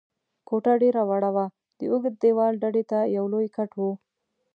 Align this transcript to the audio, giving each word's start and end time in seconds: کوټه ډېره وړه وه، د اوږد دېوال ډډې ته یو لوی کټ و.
کوټه 0.47 0.73
ډېره 0.83 1.01
وړه 1.09 1.29
وه، 1.35 1.45
د 1.77 1.79
اوږد 1.91 2.15
دېوال 2.23 2.53
ډډې 2.63 2.83
ته 2.91 2.99
یو 3.15 3.25
لوی 3.33 3.47
کټ 3.55 3.71
و. 3.81 3.83